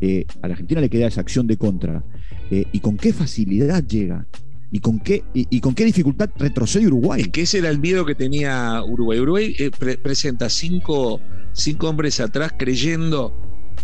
eh, 0.00 0.26
a 0.40 0.48
la 0.48 0.54
Argentina 0.54 0.80
le 0.80 0.88
queda 0.88 1.06
esa 1.06 1.20
acción 1.20 1.46
de 1.46 1.56
contra. 1.56 2.04
¿Y 2.48 2.78
con 2.78 2.96
qué 2.96 3.12
facilidad 3.12 3.84
llega? 3.84 4.28
¿Y 4.70 4.80
con 4.80 4.98
qué, 4.98 5.22
y, 5.32 5.60
con 5.60 5.74
qué 5.74 5.84
dificultad 5.84 6.28
retrocede 6.36 6.86
Uruguay? 6.86 7.24
que 7.30 7.42
ese 7.42 7.58
era 7.58 7.70
el 7.70 7.78
miedo 7.78 8.04
que 8.04 8.14
tenía 8.14 8.82
Uruguay. 8.82 9.20
Uruguay 9.20 9.54
eh, 9.58 9.70
presenta 9.70 10.50
cinco, 10.50 11.20
cinco, 11.52 11.88
hombres 11.88 12.20
atrás 12.20 12.52
creyendo, 12.58 13.32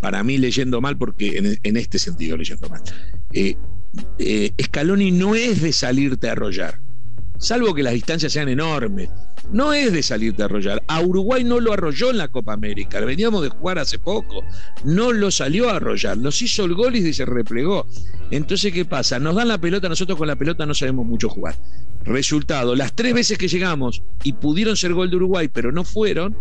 para 0.01 0.23
mí 0.25 0.39
leyendo 0.39 0.81
mal, 0.81 0.99
porque 0.99 1.59
en, 1.63 1.77
este 1.77 1.99
sentido 1.99 2.37
leyendo 2.37 2.69
mal. 2.69 2.83
Scaloni 4.61 5.13
no 5.13 5.35
es 5.35 5.63
de 5.63 5.73
salirte 5.73 6.29
a 6.29 6.33
arrollar, 6.33 6.81
salvo 7.39 7.75
que 7.75 7.85
las 7.85 7.95
distancias 7.95 8.33
sean 8.33 8.49
enormes 8.49 9.09
no 9.51 9.73
es 9.73 9.93
de 9.93 10.03
salirte 10.03 10.43
a 10.43 10.47
arrollar. 10.47 10.83
A 10.87 11.01
Uruguay 11.01 11.45
no 11.45 11.61
lo 11.61 11.73
arrolló 11.73 12.11
en 12.11 12.19
la 12.19 12.29
Copa 12.29 12.53
América, 12.53 13.01
veníamos 13.01 13.43
de 13.43 13.49
jugar 13.49 13.79
hace 13.79 13.99
poco, 13.99 14.45
no 14.85 15.13
lo 15.13 15.31
salió 15.31 15.71
a 15.71 15.77
arrollar, 15.77 16.19
nos 16.19 16.41
hizo 16.43 16.65
el 16.65 16.75
gol 16.75 16.97
y 16.97 17.13
se 17.13 17.25
replegó. 17.25 17.87
Entonces, 18.31 18.73
¿qué 18.73 18.85
pasa? 18.85 19.19
Nos 19.19 19.35
dan 19.35 19.49
la 19.49 19.59
pelota, 19.59 19.89
nosotros 19.89 20.19
con 20.19 20.29
la 20.29 20.37
pelota 20.37 20.67
no 20.67 20.75
sabemos 20.75 21.07
mucho 21.07 21.29
jugar. 21.29 21.57
Resultado, 22.05 22.75
las 22.75 22.95
tres 22.95 23.15
veces 23.15 23.39
que 23.39 23.49
llegamos 23.49 24.03
y 24.23 24.33
pudieron 24.35 24.77
ser 24.77 24.95
gol 24.95 25.11
de 25.11 25.17
Uruguay, 25.17 25.49
pero 25.53 25.73
no 25.73 25.85
fueron, 25.85 26.37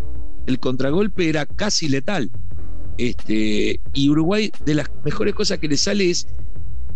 el 0.48 0.60
contragolpe 0.60 1.30
era 1.30 1.46
casi 1.46 1.88
letal. 1.88 2.32
Este, 2.98 3.80
y 3.94 4.10
Uruguay, 4.10 4.52
de 4.66 4.76
las 4.76 4.92
mejores 5.04 5.34
cosas 5.34 5.60
que 5.60 5.68
le 5.68 5.78
sale 5.78 6.10
es 6.10 6.28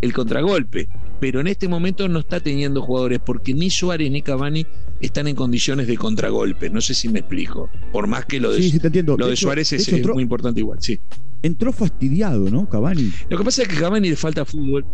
el 0.02 0.14
contragolpe. 0.14 0.88
Pero 1.20 1.40
en 1.40 1.48
este 1.48 1.68
momento 1.68 2.08
no 2.08 2.20
está 2.20 2.40
teniendo 2.40 2.82
jugadores 2.82 3.20
porque 3.26 3.54
ni 3.54 3.70
Suárez 3.70 4.12
ni 4.12 4.22
Cavani 4.22 4.66
están 5.02 5.28
en 5.28 5.36
condiciones 5.36 5.88
de 5.88 5.98
contragolpe. 5.98 6.70
No 6.70 6.82
sé 6.82 6.94
si 6.94 7.10
me 7.10 7.20
explico. 7.20 7.70
Por 7.92 8.08
más 8.08 8.26
que 8.26 8.40
lo 8.40 8.52
de, 8.52 9.04
Lo 9.18 9.28
de, 9.28 9.36
Suárez 9.36 9.72
es, 9.74 9.92
muy 10.08 10.24
importante 10.24 10.60
igual, 10.60 10.80
sí. 10.82 11.00
Entró 11.42 11.72
fastidiado, 11.72 12.50
¿no? 12.50 12.68
Cavani. 12.68 13.12
Lo 13.30 13.38
que 13.38 13.44
pasa 13.44 13.62
es 13.64 13.68
que 13.68 13.76
Cavani 13.76 14.10
le 14.10 14.16
falta 14.16 14.46
fútbol. 14.46 14.86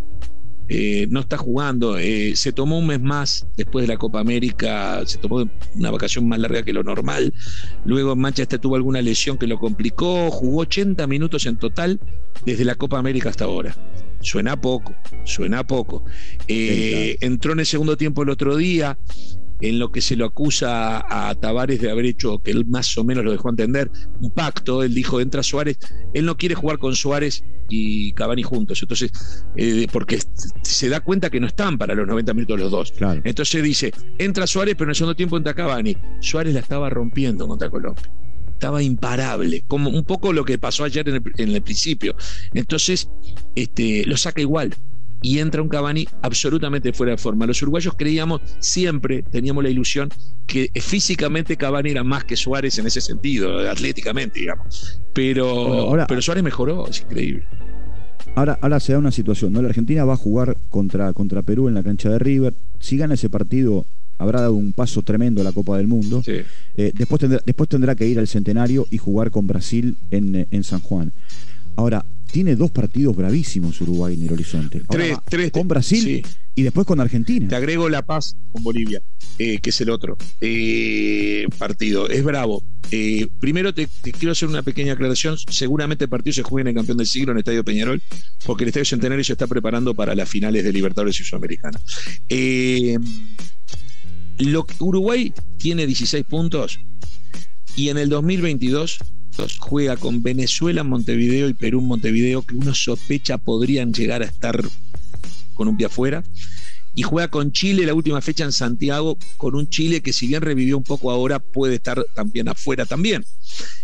Eh, 0.73 1.07
no 1.09 1.19
está 1.19 1.37
jugando. 1.37 1.97
Eh, 1.97 2.33
se 2.35 2.53
tomó 2.53 2.79
un 2.79 2.87
mes 2.87 3.01
más 3.01 3.45
después 3.57 3.83
de 3.83 3.87
la 3.93 3.97
Copa 3.97 4.21
América, 4.21 5.01
se 5.05 5.17
tomó 5.17 5.49
una 5.75 5.91
vacación 5.91 6.27
más 6.29 6.39
larga 6.39 6.63
que 6.63 6.71
lo 6.71 6.83
normal. 6.83 7.33
Luego 7.83 8.13
en 8.13 8.19
Manchester 8.19 8.59
tuvo 8.59 8.77
alguna 8.77 9.01
lesión 9.01 9.37
que 9.37 9.47
lo 9.47 9.59
complicó. 9.59 10.31
Jugó 10.31 10.61
80 10.61 11.07
minutos 11.07 11.45
en 11.45 11.57
total 11.57 11.99
desde 12.45 12.63
la 12.63 12.75
Copa 12.75 12.99
América 12.99 13.29
hasta 13.29 13.45
ahora. 13.45 13.75
Suena 14.21 14.59
poco, 14.59 14.95
suena 15.25 15.65
poco. 15.65 16.05
Eh, 16.47 17.17
entró 17.21 17.53
en 17.53 17.59
el 17.59 17.65
segundo 17.65 17.97
tiempo 17.97 18.23
el 18.23 18.29
otro 18.29 18.55
día, 18.55 18.97
en 19.61 19.79
lo 19.79 19.91
que 19.91 20.01
se 20.01 20.15
lo 20.15 20.25
acusa 20.25 21.03
a 21.07 21.35
Tavares 21.35 21.79
de 21.81 21.91
haber 21.91 22.05
hecho, 22.05 22.39
que 22.39 22.51
él 22.51 22.65
más 22.65 22.97
o 22.97 23.03
menos 23.03 23.23
lo 23.23 23.31
dejó 23.31 23.49
entender, 23.49 23.91
un 24.19 24.31
pacto. 24.31 24.83
Él 24.83 24.93
dijo, 24.93 25.21
entra 25.21 25.43
Suárez, 25.43 25.77
él 26.13 26.25
no 26.25 26.37
quiere 26.37 26.55
jugar 26.55 26.79
con 26.79 26.95
Suárez 26.95 27.43
y 27.69 28.13
Cavani 28.13 28.43
juntos. 28.43 28.81
Entonces, 28.81 29.11
eh, 29.55 29.87
porque 29.91 30.19
se 30.63 30.89
da 30.89 30.99
cuenta 30.99 31.29
que 31.29 31.39
no 31.39 31.47
están 31.47 31.77
para 31.77 31.95
los 31.95 32.07
90 32.07 32.33
minutos 32.33 32.59
los 32.59 32.71
dos. 32.71 32.93
Entonces 33.23 33.63
dice, 33.63 33.93
entra 34.17 34.47
Suárez, 34.47 34.75
pero 34.75 34.85
en 34.85 34.89
el 34.89 34.95
segundo 34.95 35.15
tiempo 35.15 35.37
entra 35.37 35.53
Cavani. 35.53 35.95
Suárez 36.19 36.53
la 36.53 36.59
estaba 36.59 36.89
rompiendo 36.89 37.47
contra 37.47 37.69
Colombia. 37.69 38.20
Estaba 38.61 38.83
imparable, 38.83 39.63
como 39.67 39.89
un 39.89 40.03
poco 40.03 40.33
lo 40.33 40.45
que 40.45 40.59
pasó 40.59 40.83
ayer 40.83 41.09
en 41.09 41.15
el, 41.15 41.23
en 41.37 41.49
el 41.49 41.63
principio. 41.63 42.15
Entonces, 42.53 43.09
este, 43.55 44.05
lo 44.05 44.15
saca 44.17 44.39
igual 44.39 44.75
y 45.19 45.39
entra 45.39 45.63
un 45.63 45.67
Cavani 45.67 46.07
absolutamente 46.21 46.93
fuera 46.93 47.13
de 47.13 47.17
forma. 47.17 47.47
Los 47.47 47.59
uruguayos 47.63 47.95
creíamos 47.97 48.41
siempre, 48.59 49.23
teníamos 49.23 49.63
la 49.63 49.71
ilusión 49.71 50.09
que 50.45 50.69
físicamente 50.75 51.57
Cavani 51.57 51.89
era 51.89 52.03
más 52.03 52.23
que 52.23 52.35
Suárez 52.35 52.77
en 52.77 52.85
ese 52.85 53.01
sentido, 53.01 53.67
atléticamente, 53.67 54.41
digamos. 54.41 55.01
Pero, 55.15 55.95
pero 56.07 56.21
Suárez 56.21 56.43
mejoró, 56.43 56.87
es 56.87 57.01
increíble. 57.01 57.47
Ahora, 58.35 58.59
ahora 58.61 58.79
se 58.79 58.93
da 58.93 58.99
una 58.99 59.11
situación, 59.11 59.53
¿no? 59.53 59.63
La 59.63 59.69
Argentina 59.69 60.05
va 60.05 60.13
a 60.13 60.17
jugar 60.17 60.55
contra, 60.69 61.13
contra 61.13 61.41
Perú 61.41 61.67
en 61.67 61.73
la 61.73 61.81
cancha 61.81 62.09
de 62.09 62.19
River. 62.19 62.53
Si 62.79 62.95
gana 62.95 63.15
ese 63.15 63.27
partido, 63.27 63.87
habrá 64.21 64.41
dado 64.41 64.53
un 64.53 64.71
paso 64.71 65.01
tremendo 65.01 65.41
a 65.41 65.43
la 65.43 65.51
Copa 65.51 65.77
del 65.77 65.87
Mundo. 65.87 66.21
Eh, 66.27 66.91
después, 66.95 67.19
tendrá, 67.19 67.41
después 67.43 67.67
tendrá 67.67 67.95
que 67.95 68.07
ir 68.07 68.19
al 68.19 68.27
centenario 68.27 68.87
y 68.91 68.97
jugar 68.97 69.31
con 69.31 69.47
Brasil 69.47 69.97
en, 70.11 70.47
en 70.49 70.63
San 70.63 70.79
Juan. 70.79 71.11
Ahora, 71.75 72.05
tiene 72.31 72.55
dos 72.55 72.71
partidos 72.71 73.15
bravísimos 73.15 73.79
Uruguay 73.81 74.15
en 74.15 74.23
el 74.23 74.33
horizonte. 74.33 74.81
tres, 74.89 75.51
con 75.51 75.67
Brasil 75.67 76.25
y 76.55 76.63
después 76.63 76.87
con 76.87 76.99
Argentina. 76.99 77.47
Te 77.47 77.55
agrego 77.55 77.89
La 77.89 78.05
Paz 78.05 78.35
con 78.51 78.63
Bolivia, 78.63 79.01
eh, 79.37 79.59
que 79.59 79.69
es 79.69 79.81
el 79.81 79.89
otro 79.89 80.17
eh, 80.39 81.45
partido. 81.57 82.09
Es 82.09 82.23
bravo. 82.23 82.63
Eh, 82.91 83.27
primero 83.39 83.73
te, 83.73 83.87
quiero 84.17 84.31
hacer 84.31 84.47
una 84.49 84.63
pequeña 84.63 84.93
aclaración. 84.93 85.37
Seguramente 85.37 86.05
el 86.05 86.09
partido 86.09 86.33
se 86.33 86.43
juega 86.43 86.61
en 86.61 86.67
el 86.69 86.75
campeón 86.75 86.97
del 86.97 87.07
siglo 87.07 87.31
en 87.31 87.37
el 87.37 87.41
Estadio 87.41 87.63
Peñarol, 87.63 88.01
porque 88.45 88.63
el 88.63 88.69
Estadio 88.69 88.85
Centenario 88.85 89.23
se 89.23 89.33
está 89.33 89.47
preparando 89.47 89.93
para 89.93 90.15
las 90.15 90.29
finales 90.29 90.63
de 90.63 90.73
Libertadores 90.73 91.19
y 91.19 91.23
Sudamericana. 91.23 91.79
Uruguay 94.79 95.33
tiene 95.57 95.85
16 95.85 96.25
puntos 96.25 96.79
y 97.75 97.89
en 97.89 97.97
el 97.97 98.09
2022 98.09 98.97
juega 99.59 99.97
con 99.97 100.21
Venezuela 100.21 100.81
en 100.81 100.89
Montevideo 100.89 101.49
y 101.49 101.53
Perú 101.53 101.81
Montevideo, 101.81 102.41
que 102.41 102.55
uno 102.55 102.73
sospecha 102.73 103.37
podrían 103.37 103.93
llegar 103.93 104.21
a 104.21 104.25
estar 104.25 104.61
con 105.53 105.67
un 105.67 105.77
pie 105.77 105.87
afuera. 105.87 106.23
Y 106.93 107.03
juega 107.03 107.29
con 107.29 107.53
Chile 107.53 107.85
la 107.85 107.93
última 107.93 108.19
fecha 108.19 108.43
en 108.43 108.51
Santiago, 108.51 109.17
con 109.37 109.55
un 109.55 109.69
Chile 109.69 110.01
que 110.01 110.11
si 110.11 110.27
bien 110.27 110.41
revivió 110.41 110.77
un 110.77 110.83
poco 110.83 111.09
ahora, 111.09 111.39
puede 111.39 111.75
estar 111.75 112.03
también 112.13 112.49
afuera 112.49 112.85
también. 112.85 113.23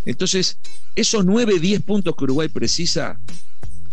Entonces, 0.05 0.59
esos 0.95 1.23
9, 1.23 1.59
10 1.59 1.83
puntos 1.83 2.15
que 2.17 2.25
Uruguay 2.25 2.49
precisa, 2.49 3.17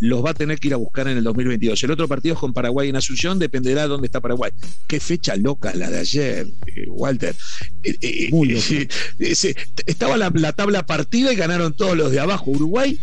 los 0.00 0.24
va 0.24 0.30
a 0.30 0.34
tener 0.34 0.58
que 0.58 0.68
ir 0.68 0.74
a 0.74 0.78
buscar 0.78 1.08
en 1.08 1.18
el 1.18 1.24
2022. 1.24 1.82
El 1.82 1.90
otro 1.90 2.08
partido 2.08 2.34
es 2.34 2.40
con 2.40 2.52
Paraguay 2.52 2.88
en 2.88 2.96
Asunción, 2.96 3.38
dependerá 3.38 3.82
de 3.82 3.88
dónde 3.88 4.06
está 4.06 4.20
Paraguay. 4.20 4.52
Qué 4.86 5.00
fecha 5.00 5.36
loca 5.36 5.72
la 5.74 5.90
de 5.90 5.98
ayer, 5.98 6.46
eh, 6.66 6.86
Walter. 6.88 7.34
Eh, 7.82 7.96
eh, 8.00 9.54
estaba 9.86 10.16
la, 10.16 10.52
tabla 10.52 10.86
partida 10.86 11.32
y 11.32 11.36
ganaron 11.36 11.74
todos 11.74 11.96
los 11.96 12.10
de 12.10 12.20
abajo. 12.20 12.50
Uruguay, 12.50 12.98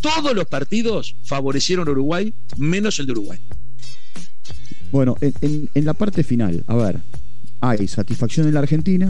todos 0.00 0.34
los 0.34 0.46
partidos 0.46 1.16
favorecieron 1.24 1.88
a 1.88 1.92
Uruguay, 1.92 2.32
menos 2.56 2.98
el 2.98 3.06
de 3.06 3.12
Uruguay. 3.12 3.38
Bueno, 4.90 5.16
en, 5.20 5.84
la 5.84 5.94
parte 5.94 6.24
final, 6.24 6.64
a 6.66 6.74
ver, 6.74 7.00
hay 7.60 7.86
satisfacción 7.88 8.48
en 8.48 8.54
la 8.54 8.60
Argentina, 8.60 9.08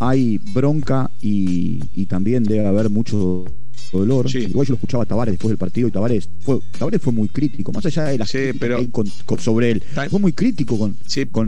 hay 0.00 0.38
bronca 0.38 1.10
y, 1.22 1.82
y 1.94 2.06
también 2.06 2.44
debe 2.44 2.66
haber 2.66 2.90
mucho 2.90 3.46
dolor. 3.92 4.26
Igual 4.34 4.66
yo 4.66 4.72
lo 4.72 4.76
escuchaba 4.76 5.04
a 5.04 5.06
Tavares 5.06 5.32
después 5.32 5.50
del 5.50 5.58
partido 5.58 5.88
y 5.88 5.90
Tavares 5.90 6.28
fue, 6.40 6.58
Tavares 6.78 7.00
fue 7.00 7.12
muy 7.12 7.28
crítico, 7.28 7.72
más 7.72 7.84
allá 7.86 8.04
de 8.04 8.18
la 8.18 8.26
sí, 8.26 8.50
pero, 8.58 8.84
sobre 9.38 9.70
él. 9.70 9.84
Fue 10.10 10.20
muy 10.20 10.32
crítico 10.32 10.78
con, 10.78 10.96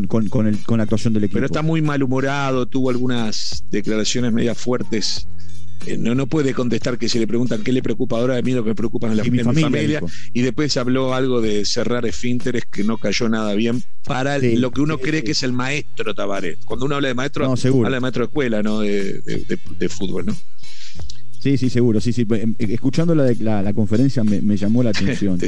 con, 0.07 0.29
con, 0.29 0.47
el, 0.47 0.59
con 0.65 0.79
la 0.79 0.85
actuación 0.85 1.13
del 1.13 1.25
equipo. 1.25 1.37
Pero 1.37 1.47
está 1.47 1.63
muy 1.63 1.83
malhumorado, 1.83 2.67
tuvo 2.67 2.91
algunas 2.91 3.65
declaraciones 3.71 4.33
medias 4.33 4.59
fuertes. 4.59 5.27
Eh, 5.87 5.97
no, 5.97 6.15
no 6.15 6.27
puede 6.27 6.53
contestar 6.53 6.99
que 6.99 7.09
se 7.09 7.19
le 7.19 7.27
preguntan 7.27 7.63
qué 7.63 7.73
le 7.73 7.83
preocupa 7.83 8.19
ahora, 8.19 8.37
a 8.37 8.43
mí 8.43 8.53
lo 8.53 8.63
que 8.63 8.71
me 8.71 8.75
preocupa 8.75 9.11
en 9.11 9.17
la 9.17 9.25
mi 9.25 9.39
familia. 9.39 10.03
Y 10.35 10.43
después 10.43 10.77
habló 10.77 11.15
algo 11.15 11.41
de 11.41 11.65
cerrar 11.65 12.05
esfínteres 12.05 12.67
que 12.71 12.85
no 12.85 12.99
cayó 12.99 13.29
nada 13.31 13.55
bien 13.55 13.83
para 14.05 14.39
lo 14.39 14.71
que 14.73 14.83
uno 14.83 14.99
cree 14.99 15.25
que 15.25 15.33
es 15.33 15.43
el 15.43 15.53
maestro 15.53 16.15
Tavares. 16.15 16.59
Cuando 16.67 16.85
uno 16.85 16.97
habla 16.97 17.09
de 17.09 17.15
maestro, 17.15 17.47
habla 17.47 17.91
de 17.91 18.01
maestro 18.01 18.25
de 18.25 18.29
escuela, 18.29 18.63
no 18.63 18.81
de, 18.81 19.23
de 19.79 19.89
fútbol, 19.89 20.27
¿no? 20.27 20.37
Sí, 21.41 21.57
sí, 21.57 21.71
seguro. 21.71 22.01
Sí, 22.01 22.13
sí. 22.13 22.27
Em, 22.31 22.55
escuchando 22.59 23.15
la, 23.15 23.33
la, 23.41 23.63
la 23.63 23.73
conferencia 23.73 24.23
me, 24.23 24.57
llamó 24.57 24.83
la 24.83 24.91
atención. 24.95 25.39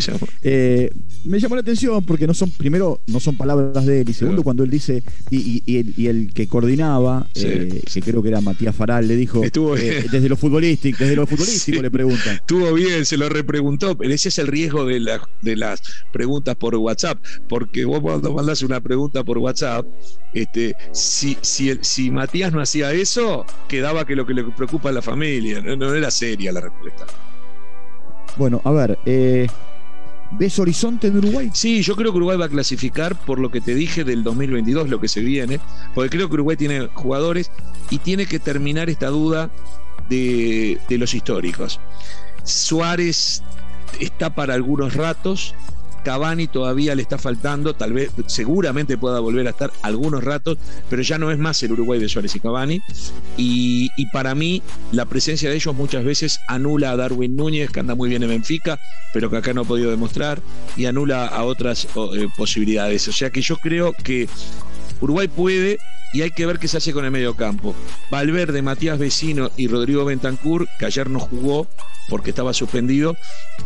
Eh, 0.42 0.90
me 1.24 1.38
llamó 1.38 1.54
la 1.54 1.60
atención 1.60 2.02
porque 2.04 2.26
no 2.26 2.34
son, 2.34 2.50
primero, 2.50 3.00
no 3.06 3.20
son 3.20 3.36
palabras 3.36 3.84
de 3.84 4.00
él, 4.00 4.08
y 4.08 4.12
segundo, 4.14 4.42
cuando 4.42 4.64
él 4.64 4.70
dice, 4.70 5.02
y, 5.30 5.62
y, 5.66 6.06
el, 6.06 6.32
que 6.32 6.48
coordinaba, 6.48 7.28
eh, 7.34 7.82
que 7.92 8.00
creo 8.00 8.22
que 8.22 8.30
era 8.30 8.40
Matías 8.40 8.74
Faral, 8.74 9.06
le 9.06 9.16
dijo, 9.16 9.44
eh, 9.44 10.06
desde 10.10 10.28
lo 10.28 10.36
futbolístico, 10.36 10.98
desde 10.98 11.16
lo 11.16 11.26
futbolístico 11.28 11.82
le 11.82 11.90
preguntan. 11.90 12.36
Estuvo 12.36 12.72
bien, 12.72 13.04
se 13.04 13.18
lo 13.18 13.28
repreguntó, 13.28 13.96
pero 13.96 14.12
ese 14.12 14.30
es 14.30 14.38
el 14.38 14.46
riesgo 14.46 14.86
de, 14.86 15.00
la, 15.00 15.20
de 15.42 15.56
las 15.56 15.82
preguntas 16.12 16.56
por 16.56 16.74
WhatsApp, 16.76 17.22
porque 17.48 17.84
vos 17.84 18.00
cuando 18.00 18.32
mandás 18.32 18.62
una 18.62 18.80
pregunta 18.80 19.22
por 19.22 19.38
WhatsApp, 19.38 19.86
este, 20.32 20.74
si, 20.92 21.36
si, 21.42 21.76
si 21.82 22.10
Matías 22.10 22.52
no 22.52 22.60
hacía 22.60 22.92
eso, 22.92 23.44
quedaba 23.68 24.06
que 24.06 24.16
lo 24.16 24.26
que 24.26 24.32
le 24.32 24.44
preocupa 24.44 24.88
a 24.88 24.92
la 24.92 25.02
familia, 25.02 25.60
no, 25.60 25.76
no 25.86 25.94
era 25.94 26.10
seria 26.10 26.52
la 26.52 26.60
respuesta. 26.60 27.06
Bueno, 28.36 28.60
a 28.64 28.70
ver, 28.70 28.98
eh, 29.04 29.46
¿ves 30.32 30.58
horizonte 30.58 31.08
en 31.08 31.18
Uruguay? 31.18 31.50
Sí, 31.52 31.82
yo 31.82 31.96
creo 31.96 32.12
que 32.12 32.16
Uruguay 32.16 32.38
va 32.38 32.46
a 32.46 32.48
clasificar 32.48 33.14
por 33.14 33.38
lo 33.38 33.50
que 33.50 33.60
te 33.60 33.74
dije 33.74 34.04
del 34.04 34.24
2022, 34.24 34.88
lo 34.88 35.00
que 35.00 35.08
se 35.08 35.20
viene, 35.20 35.60
porque 35.94 36.10
creo 36.10 36.28
que 36.28 36.34
Uruguay 36.34 36.56
tiene 36.56 36.88
jugadores 36.94 37.50
y 37.90 37.98
tiene 37.98 38.26
que 38.26 38.38
terminar 38.38 38.88
esta 38.88 39.08
duda 39.08 39.50
de, 40.08 40.78
de 40.88 40.98
los 40.98 41.14
históricos. 41.14 41.78
Suárez 42.44 43.42
está 44.00 44.34
para 44.34 44.54
algunos 44.54 44.94
ratos, 44.94 45.54
Cavani 46.04 46.46
todavía 46.46 46.94
le 46.94 47.02
está 47.02 47.18
faltando, 47.18 47.74
tal 47.74 47.92
vez, 47.92 48.10
seguramente 48.26 48.98
pueda 48.98 49.20
volver 49.20 49.46
a 49.46 49.50
estar 49.50 49.72
algunos 49.82 50.22
ratos, 50.22 50.58
pero 50.90 51.02
ya 51.02 51.18
no 51.18 51.30
es 51.30 51.38
más 51.38 51.62
el 51.62 51.72
Uruguay 51.72 52.00
de 52.00 52.08
Suárez 52.08 52.34
y 52.36 52.40
Cavani. 52.40 52.80
Y, 53.36 53.90
para 54.12 54.34
mí, 54.34 54.62
la 54.90 55.06
presencia 55.06 55.50
de 55.50 55.56
ellos 55.56 55.74
muchas 55.74 56.04
veces 56.04 56.40
anula 56.48 56.90
a 56.90 56.96
Darwin 56.96 57.36
Núñez, 57.36 57.70
que 57.70 57.80
anda 57.80 57.94
muy 57.94 58.08
bien 58.08 58.22
en 58.22 58.30
Benfica, 58.30 58.78
pero 59.12 59.30
que 59.30 59.36
acá 59.36 59.52
no 59.54 59.62
ha 59.62 59.64
podido 59.64 59.90
demostrar, 59.90 60.40
y 60.76 60.86
anula 60.86 61.26
a 61.26 61.44
otras 61.44 61.86
eh, 61.94 62.28
posibilidades. 62.36 63.08
O 63.08 63.12
sea 63.12 63.30
que 63.30 63.40
yo 63.40 63.56
creo 63.56 63.92
que 63.92 64.28
Uruguay 65.00 65.28
puede 65.28 65.78
y 66.12 66.22
hay 66.22 66.30
que 66.30 66.46
ver 66.46 66.58
qué 66.58 66.68
se 66.68 66.76
hace 66.76 66.92
con 66.92 67.04
el 67.04 67.10
medio 67.10 67.34
campo. 67.34 67.74
Valverde, 68.10 68.62
Matías 68.62 68.98
Vecino 68.98 69.50
y 69.56 69.68
Rodrigo 69.68 70.04
Bentancur, 70.04 70.68
que 70.78 70.86
ayer 70.86 71.08
no 71.08 71.20
jugó 71.20 71.66
porque 72.08 72.30
estaba 72.30 72.52
suspendido, 72.52 73.16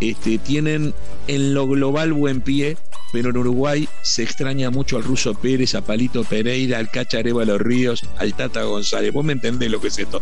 este, 0.01 0.39
tienen 0.39 0.95
en 1.27 1.55
lo 1.55 1.67
global 1.67 2.13
buen 2.13 2.41
pie, 2.41 2.77
pero 3.13 3.31
en 3.31 3.37
Uruguay 3.39 3.89
se 4.03 4.23
extraña 4.23 4.71
mucho 4.71 4.97
al 4.97 5.05
Ruso 5.05 5.35
Pérez, 5.35 5.75
a 5.75 5.81
Palito 5.81 6.23
Pereira, 6.25 6.79
al 6.79 6.91
Cachareva 6.91 7.45
Los 7.45 7.61
Ríos, 7.61 8.05
al 8.19 8.35
Tata 8.35 8.63
González. 8.63 9.13
Vos 9.13 9.25
me 9.25 9.33
entendés 9.33 9.71
lo 9.71 9.81
que 9.81 9.89
es 9.89 9.99
esto. 9.99 10.21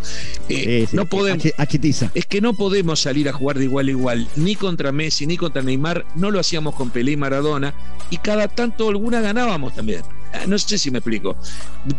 Eh, 0.49 0.87
no 0.93 1.07
podemos, 1.07 1.45
es 1.45 2.27
que 2.27 2.41
no 2.41 2.55
podemos 2.55 3.01
salir 3.01 3.29
a 3.29 3.33
jugar 3.33 3.59
de 3.59 3.65
igual 3.65 3.89
a 3.89 3.91
igual, 3.91 4.29
ni 4.37 4.55
contra 4.55 4.93
Messi, 4.93 5.27
ni 5.27 5.37
contra 5.37 5.63
Neymar. 5.63 6.07
No 6.15 6.31
lo 6.31 6.39
hacíamos 6.39 6.75
con 6.77 6.91
Pelé 6.91 7.13
y 7.13 7.17
Maradona, 7.17 7.75
y 8.11 8.19
cada 8.19 8.49
tanto 8.49 8.89
alguna 8.89 9.21
ganábamos 9.21 9.75
también. 9.75 10.03
Ah, 10.35 10.47
no 10.47 10.59
sé 10.59 10.79
si 10.79 10.91
me 10.91 10.99
explico. 10.99 11.37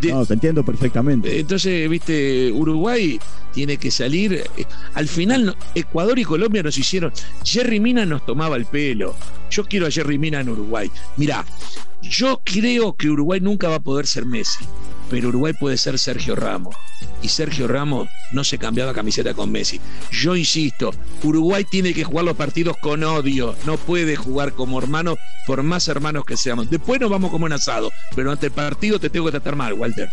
no, 0.02 0.26
te 0.26 0.34
entiendo 0.34 0.64
perfectamente. 0.64 1.40
Entonces, 1.40 1.90
viste, 1.90 2.52
Uruguay 2.52 3.20
tiene 3.54 3.78
que 3.78 3.90
salir. 3.90 4.34
Eh, 4.34 4.66
al 4.94 5.08
final, 5.08 5.56
Ecuador 5.74 6.20
y 6.20 6.26
Colombia 6.26 6.62
nos 6.62 6.78
hicieron. 6.78 7.14
Jerry 7.44 7.80
Mina 7.80 8.06
nos 8.06 8.26
tomaba 8.26 8.58
el 8.58 8.66
pelo. 8.66 9.16
Yo 9.50 9.64
quiero 9.64 9.88
a 9.88 9.92
Jerry 9.92 10.18
Mina 10.18 10.42
en 10.42 10.50
Uruguay. 10.50 10.92
Mirá, 11.18 11.46
yo 12.02 12.42
creo 12.44 12.96
que 12.96 13.10
Uruguay 13.10 13.40
nunca 13.40 13.70
va 13.70 13.76
a 13.76 13.80
poder 13.80 14.06
ser 14.06 14.26
Messi, 14.26 14.66
pero 15.10 15.30
Uruguay 15.30 15.54
puede 15.54 15.78
ser 15.78 16.00
Sergio 16.00 16.36
Ramos. 16.36 16.76
Y 17.22 17.30
Sergio 17.30 17.68
Ramos 17.68 18.08
no 18.32 18.44
se 18.44 18.58
cambiaba 18.58 18.94
camiseta 18.94 19.34
con 19.34 19.52
Messi. 19.52 19.80
Yo 20.12 20.36
insisto, 20.36 20.92
Uruguay 21.24 21.66
tiene 21.70 21.94
que 21.94 22.04
jugar 22.04 22.26
los 22.26 22.36
partidos 22.36 22.78
con 22.78 23.04
odio, 23.04 23.56
no 23.66 23.78
puede 23.78 24.16
jugar 24.16 24.54
como 24.54 24.80
hermano, 24.80 25.18
por 25.48 25.64
más 25.64 25.88
hermanos 25.88 26.26
que 26.26 26.38
seamos. 26.38 26.70
Después 26.70 27.00
nos 27.00 27.10
vamos 27.10 27.32
como 27.32 27.46
un 27.46 27.54
asado, 27.54 27.92
pero 28.16 28.32
ante 28.32 28.48
el 28.48 28.52
partido 28.52 29.00
te 29.00 29.10
tengo 29.10 29.26
que 29.26 29.32
tratar 29.32 29.56
mal, 29.56 29.74
Walter. 29.74 30.10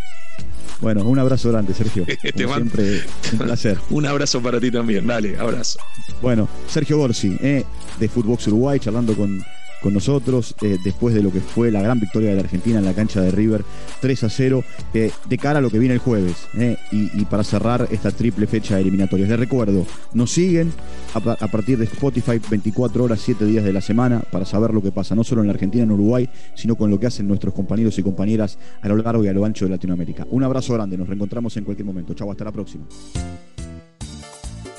Bueno, 0.80 1.04
un 1.04 1.18
abrazo 1.18 1.50
grande, 1.50 1.74
Sergio. 1.74 2.04
siempre, 2.34 3.02
un 3.32 3.38
placer. 3.38 3.78
un 3.90 4.04
abrazo 4.04 4.42
para 4.42 4.58
ti 4.58 4.70
también. 4.70 5.06
Dale, 5.06 5.38
abrazo. 5.38 5.78
Bueno, 6.20 6.48
Sergio 6.66 6.98
Borsi, 6.98 7.36
eh, 7.40 7.64
de 8.00 8.08
Footbox 8.08 8.48
Uruguay, 8.48 8.80
charlando 8.80 9.14
con 9.14 9.44
con 9.82 9.92
nosotros 9.92 10.54
eh, 10.62 10.78
después 10.82 11.14
de 11.14 11.22
lo 11.22 11.32
que 11.32 11.40
fue 11.40 11.70
la 11.70 11.82
gran 11.82 12.00
victoria 12.00 12.30
de 12.30 12.36
la 12.36 12.42
Argentina 12.42 12.78
en 12.78 12.84
la 12.84 12.94
cancha 12.94 13.20
de 13.20 13.30
River 13.30 13.64
3 14.00 14.24
a 14.24 14.28
0 14.30 14.64
eh, 14.94 15.10
de 15.28 15.38
cara 15.38 15.58
a 15.58 15.62
lo 15.62 15.70
que 15.70 15.78
viene 15.78 15.94
el 15.94 16.00
jueves 16.00 16.48
eh, 16.56 16.76
y, 16.90 17.24
para 17.26 17.44
cerrar 17.44 17.88
esta 17.90 18.10
triple 18.10 18.46
fecha 18.46 18.76
de 18.76 18.82
eliminatorias. 18.82 19.28
Les 19.28 19.38
recuerdo, 19.38 19.86
nos 20.14 20.30
siguen 20.30 20.72
a, 21.14 21.20
partir 21.20 21.78
de 21.78 21.84
Spotify 21.84 22.40
24 22.48 23.04
horas, 23.04 23.20
7 23.20 23.44
días 23.44 23.64
de 23.64 23.72
la 23.72 23.80
semana 23.80 24.20
para 24.30 24.44
saber 24.44 24.72
lo 24.72 24.82
que 24.82 24.92
pasa 24.92 25.14
no 25.14 25.24
solo 25.24 25.40
en 25.40 25.48
la 25.48 25.54
Argentina, 25.54 25.84
en 25.84 25.90
Uruguay, 25.90 26.28
sino 26.54 26.76
con 26.76 26.90
lo 26.90 26.98
que 26.98 27.06
hacen 27.06 27.26
nuestros 27.26 27.52
compañeros 27.52 27.98
y 27.98 28.02
compañeras 28.02 28.58
a 28.80 28.88
lo 28.88 28.96
largo 28.96 29.24
y 29.24 29.28
a 29.28 29.32
lo 29.32 29.44
ancho 29.44 29.64
de 29.64 29.70
Latinoamérica. 29.72 30.26
Un 30.30 30.44
abrazo 30.44 30.74
grande, 30.74 30.96
nos 30.96 31.08
reencontramos 31.08 31.56
en 31.56 31.64
cualquier 31.64 31.86
momento. 31.86 32.14
Chau, 32.14 32.30
hasta 32.30 32.44
la 32.44 32.52
próxima. 32.52 32.84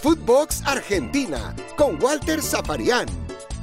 Footbox 0.02 0.64
Argentina 0.66 1.56
con 1.78 2.02
Walter 2.02 2.42
Zaparián 2.42 3.08